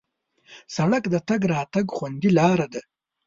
[0.75, 2.81] سړک د تګ راتګ خوندي لاره ده.